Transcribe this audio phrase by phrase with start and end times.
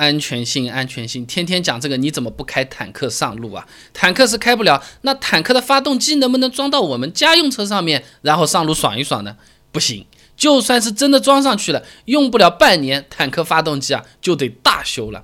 [0.00, 3.68] 安全性，安全性，天天讲这个，你怎么不开坦克上路啊？
[3.92, 9.36] 坦克是开不了，那坦克的发动机能不能装到我们家用车上面，然后上路爽一爽呢？
[9.70, 15.22] 不行，就算是真的装上去了，用不了半年，坦克发动机啊就得大修了。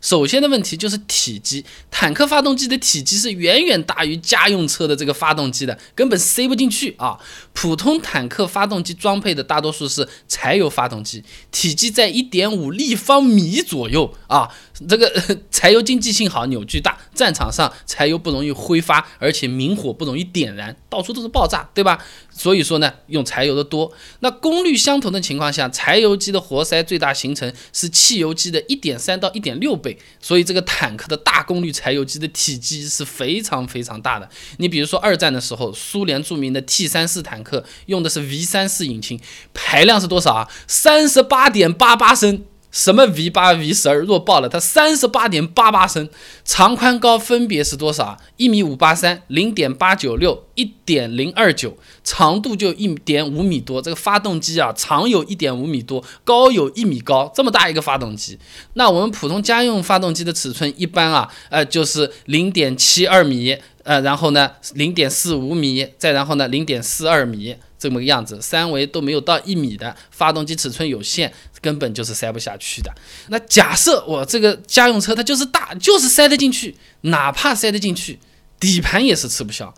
[0.00, 7.18] 首先的问题就是体积，坦克发动机的体积是远远大于家用车的这个发动机的，根本塞不进去啊。
[7.52, 14.48] 普通坦克发动机装配的大多数是柴油发动机，体积在一点五立方米左右啊。
[14.86, 15.10] 这个
[15.50, 21.98] 柴油经济性好，扭矩大，战场上柴油不容易挥发，而且明火不容易点燃，到处都是爆炸，对吧？
[22.30, 23.92] 所以说呢，用柴油的多。
[24.20, 29.98] 那功率相同的情况下，柴油机的活塞最大行程是汽油机的一点三到一点六倍。
[30.20, 34.28] 所以这个坦克的大功率柴油机的体积是非常非常大的。
[34.58, 39.18] 你比如说二战的时候，苏联著名的 T 三四坦克用的是 V 三四引擎，
[39.52, 40.48] 排量是多少啊？
[40.68, 42.44] 三十八点八八升。
[42.70, 46.08] 什么 V 八 V 十二弱爆了，它三十八点八八升，
[46.44, 48.18] 长宽高分别是多少啊？
[48.36, 53.80] 一米五八三，零点八九六，一点零二九，长度就一点五米多。
[53.80, 58.38] 这个发动机啊，长有一点五米多，高有一米高，这么大一个发动机。
[58.74, 67.56] 那我们普通家用发动机的尺寸一般啊，呃，就是零点七二米，呃，然后呢，零点四五米，再然后呢，零点四二米。
[67.78, 72.92] 这么个样子，三维都没有到一米的发动机尺寸有限，根本就是塞不下去的。
[73.28, 78.18] 那假设我这个家用车它就是大，就是塞得进去，哪怕塞得进去，
[78.58, 79.72] 底盘也是吃不消。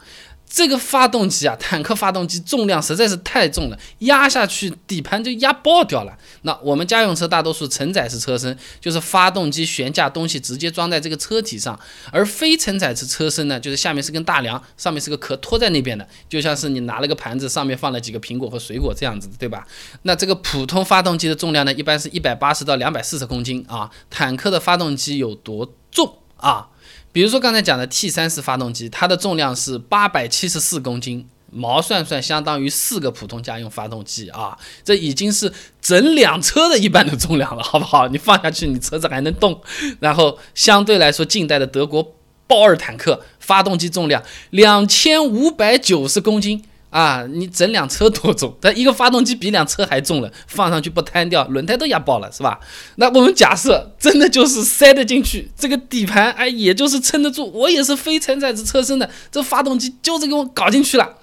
[0.53, 6.19] 这个发动机啊，坦克发动机重量实在是太重了，压下去底盘就压爆掉了。
[6.43, 11.79] 那我们家用车大多数承载式车身，就是发动机悬架东西直接装在这个车体上，
[12.11, 19.65] 而非承载式车身呢，就是下面是根大梁，上面是个壳托在那边的，就像是你拿了个盘子，上面放了几个苹果和水果这样子，对吧？
[20.03, 23.89] 那这个普通发动机的重量呢，一般是一百八十到两百四十公斤啊。
[24.11, 26.67] 坦克的发动机有多重啊？
[27.13, 35.53] 比如说刚才讲的 T 三式发动机，它的重量是八百七十四公斤，毛算算相当于四个普通家用发动机啊，这已经是
[35.83, 38.07] 整辆车的一半的重量了，好不好？
[38.09, 39.61] 你放下去，你车子还能动。
[39.99, 42.15] 然后相对来说，近代的德国
[42.47, 46.65] 豹二坦克发动机重量两千五百九十公斤。
[46.91, 48.55] 啊，你整辆车多重？
[48.61, 52.59] 它一个发动机比辆车还重了，放上去不瘫掉，轮胎都压爆了，是吧？
[52.97, 57.51] 那我们假设真的就是塞得进去，这个底盘哎，也就是撑得住。
[57.53, 61.15] 我也是非承载式车身的，这发动机就是给我搞进去了，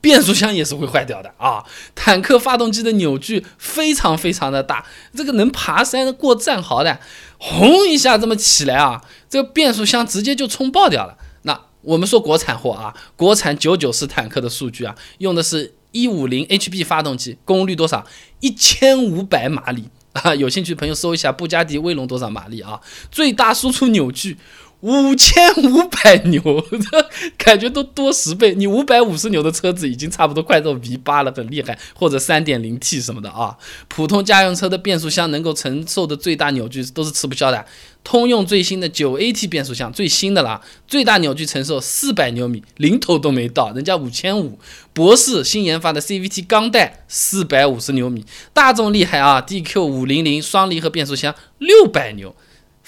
[0.00, 1.62] 变速箱也是会坏掉的啊。
[1.94, 6.98] 坦克发动机的扭矩非常非常的大，这个能爬山过战壕的，
[7.36, 11.18] 轰一下这么起来啊，这个变速箱直接就冲爆掉了。
[11.82, 18.04] 我们说国产货啊，国产九九式坦克的数据啊，用的是一五零 HB 发动机，功率多少？
[18.40, 20.34] 一千五百马力啊！
[20.36, 22.80] 有兴趣的朋友搜一下布加迪威龙多少马力啊？
[23.10, 24.36] 最大输出扭矩。
[24.80, 26.40] 五千五百 牛，
[26.70, 28.54] 这感觉都多十倍。
[28.54, 31.76] 你五百五十牛的车子已经差不多快到 V 八了，很厉害。
[31.94, 33.56] 或者三点零 T 什么的啊，
[33.88, 37.64] 普通家用车的变速箱能够承受的最大扭矩都是吃不消的。
[38.04, 44.58] 通用最新的九 AT 变速箱，最新的了，最大扭矩承受四百牛米，零头都没到，人家五千五。
[44.92, 52.34] 博世新研发的 CVT 钢带四百五十牛米，大众厉害啊，DQ 五零零双离合变速箱六百牛。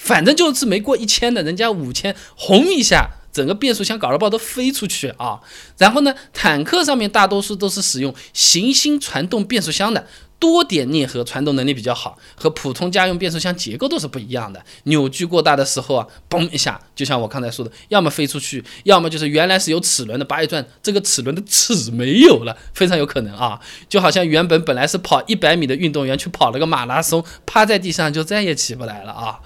[0.01, 5.39] 反正就是没过一千的，人家五千，轰一下，整个变速箱搞了爆都飞出去啊！
[5.77, 10.07] 然后呢，坦克上面大多数都是使用行星传动变速箱的，
[10.39, 14.65] 多点啮合，传动能力比较好，和普通家用变速箱结构都是不一样的。
[14.85, 23.61] 扭矩过大的时候啊，嘣一下，就像我刚才说的，要么飞出去，要么就是原来是有齿轮的，拔一转，这个齿轮的齿没有了，非常有可能啊！
[23.87, 29.39] 就好像原本本来是跑一百米的运动员，去跑了个马拉松，趴在地上就再也起不来了啊！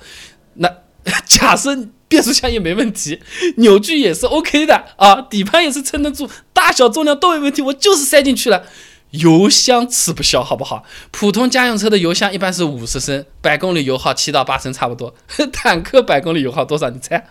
[0.56, 0.70] 那
[1.26, 1.78] 假设
[2.08, 3.22] 变速箱也没问题，
[3.58, 8.66] 扭矩也是 OK 的啊，底盘也是撑得住，大小重量都没问题，我就是塞进去了，
[9.12, 10.84] 油箱吃不消，好不好？
[11.12, 15.14] 普通家用车的油箱一般是五十升，百公里油耗七到八升差不多，
[15.54, 16.90] 坦克百公里油耗多少？
[16.90, 17.28] 你猜？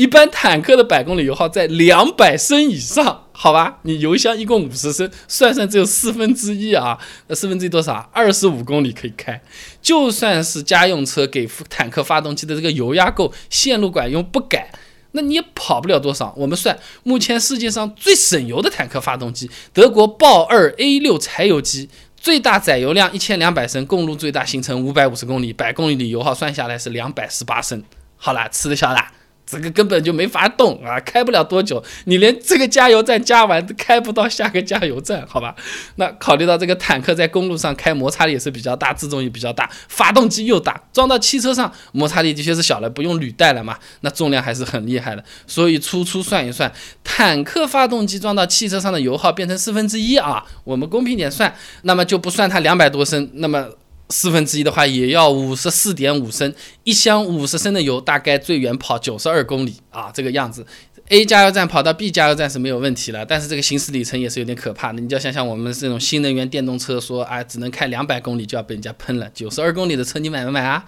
[0.00, 3.80] 一般坦克的百公里油耗在两百升以上，好吧？
[3.82, 8.08] 你油箱一共五十升，算算只有四分之一啊，那四分之一多少？
[8.10, 9.42] 二十五公里可以开。
[9.82, 14.72] 就算是家用车给坦克发动机的这个油压够，线路管用不改，
[15.12, 16.32] 那你也跑不了多少。
[16.34, 27.84] 我们算，目前世界上最省油的坦克发动机，德国豹二 A 六柴油机，最大载油量一千两百升，公路最大行程五百五十公里，百公里的油耗算下来是两百十八升。
[28.16, 29.19] 好了，吃得消了。
[29.50, 35.56] 这个根本就没法动啊，开不了多久，你连这个加油站加完都开不到下个加油站，好吧？
[35.96, 45.24] 那考虑到这个坦克在公路上开摩擦力也是比较大，自重也比较大，发动机又大，装到汽车上摩擦力的确是小了，不用履带了嘛，那重量还是很厉害的。
[45.48, 51.52] 所以粗粗算一算，坦克发动机装到汽车上的油耗变成四分之一啊，我们公平点算，
[51.82, 53.68] 那么就不算它两百多升，那么。
[54.10, 56.52] 四分之一的话也要五十四点五升，
[56.84, 60.66] 一箱五十升的油，大概最远跑九十二公里啊，这个样子。
[61.08, 65.00] A 加油站跑到 B 加油站是没有问题了，但是这个行驶里程也是有点可怕的。
[65.00, 70.84] 你就要想想我们这种新能源电动车，说啊只能开两百公里就要被人家喷了，九十二公里的车你买不买啊？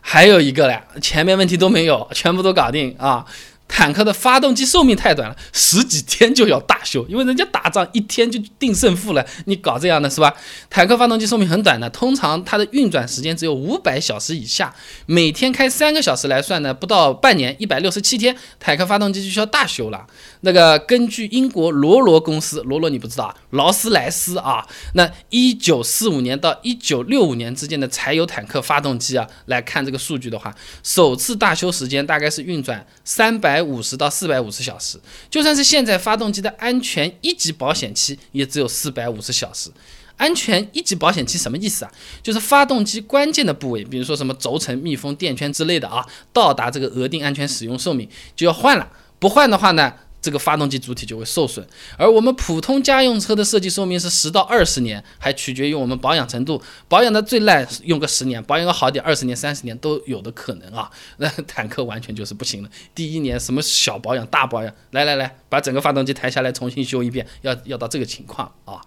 [0.00, 3.26] 还有一个嘞，前面问题都没有，全部都搞定啊。
[3.68, 10.32] 坦克的发动机寿命太短了，十几天就要大修，因为人家打仗一天就定胜负了，你搞这样的是吧？
[10.70, 14.72] 坦克发动机寿命很短的，通常它的运转时间只有五百小时以下，
[15.06, 20.06] 每天开三个小时来算呢，不到半年，一百六十七天，坦克发动机就需要大修了。
[20.42, 24.64] 那个根据英国罗罗公司，罗罗你不知道啊，劳斯莱斯啊，
[24.94, 30.54] 那一九四五年到一九六五年之间的柴油坦克发动机啊，来看这个数据的话，
[30.84, 33.55] 首次大修时间大概是运转三百。
[33.56, 35.00] 百五十到四百五十小时，
[35.30, 39.70] 就算是现在发动机的安全一级保险期也只有四百五十小时。
[40.18, 41.92] 安全一级保险期什么意思啊？
[42.22, 48.90] 就是发动机关键的部位，比如说什么轴承、密封、垫圈之类的啊，到达这个额定安全使用寿命就要换了。
[49.18, 49.92] 不换的话呢？
[50.26, 51.64] 这个发动机主体就会受损，
[51.96, 56.60] 而我们普通家用车的设计寿命是十到二十年，还取决于我们保养程度。
[56.88, 60.90] 保养的最烂用个十年，保养个好点二十年、三十年都有的可能啊。
[61.18, 68.80] 那坦克完全就是不行了，第一年什么小保养、大保养，来来来，把整个发动机抬下来重新修一遍，要要到这个情况啊。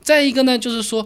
[0.00, 1.04] 再一个呢，就是说，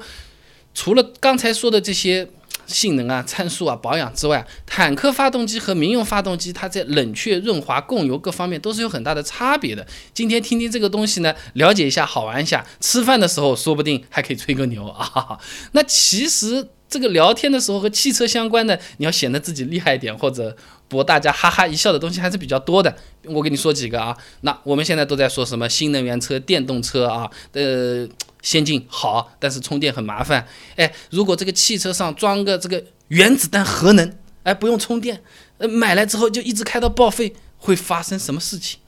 [0.75, 2.29] 除了刚才说的这些。
[2.69, 9.85] 性能啊、参数啊、保养之外，坦克发动机和民用发动机，它在冷却、润滑、供油各方面都是有很大的差别的。
[10.15, 12.65] 今天听听这个东西呢，了解一下，好玩一下。
[12.81, 15.38] 吃饭的时候说不定还可以吹个牛啊。
[15.73, 20.56] 那其实这个聊天的时候和汽车相关的，你要显得自己厉害一点，或者
[20.88, 22.96] 博大家哈哈一笑的东西还是比较多的。
[23.25, 24.17] 我给你说几个啊。
[24.40, 27.31] 那我们现在都在说什么新能源车、电动车啊？
[27.52, 28.08] 呃。
[28.40, 30.46] 先进好，但是充电很麻烦。
[30.76, 34.14] 哎，如果这个汽车上装个这个原子弹核能，
[34.44, 35.20] 哎，不用充电，
[35.58, 38.79] 呃，买来之后就一直开到报废，会发生什么事情？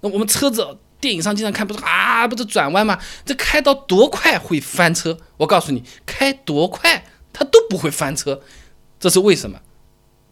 [0.00, 2.98] 那我们车子电影上经常看，不是啊，不是转弯吗？
[3.24, 5.16] 这开到多快会翻车？
[5.36, 7.06] 我告诉你，开多快
[7.38, 8.40] 它都不会翻车，
[8.98, 9.60] 这是为什么？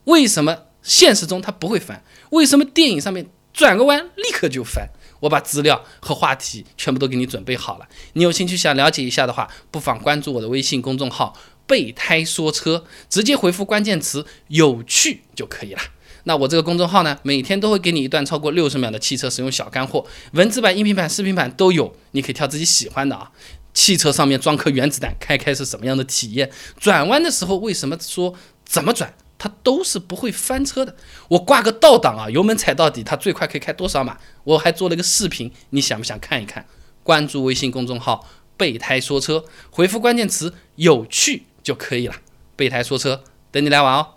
[0.05, 2.03] 为什么现实中它不会翻？
[2.31, 4.89] 为什么电影上面转个弯立刻就翻？
[5.21, 11.35] 我把资料和话题全部都给你准备好了，你有兴趣想了解一下的话，不妨关注我的微信公众号
[11.67, 15.81] “备胎说车”，直接回复关键词“有趣”就可以了。
[16.25, 23.31] 那我这个公众号呢，每天都会给你一段超过六十秒的汽车使用小干货，文字版、音频版、视频版都有，你可以挑自己喜欢的啊。
[23.75, 26.50] 汽车上面装颗原子弹，开开是什么样的体验？
[26.79, 28.35] 转弯的时候为什么说
[28.65, 29.12] 怎么转？
[29.37, 30.97] 它都是不会翻车的。
[31.29, 34.17] 我挂个倒档啊，油门踩到底，它最快可以开多少码？
[34.44, 36.65] 我还做了一个视频，你想不想看一看？
[37.03, 38.26] 关注微信公众号
[38.56, 42.15] “备胎说车”，回复关键词“有趣”就可以了。
[42.56, 44.13] 备胎说车，等你来玩哦。